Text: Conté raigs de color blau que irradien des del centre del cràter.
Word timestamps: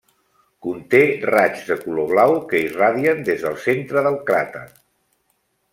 Conté 0.67 1.01
raigs 1.31 1.61
de 1.73 1.77
color 1.83 2.09
blau 2.13 2.33
que 2.53 2.63
irradien 2.69 3.23
des 3.29 3.45
del 3.49 3.61
centre 3.69 4.05
del 4.09 4.21
cràter. 4.31 4.67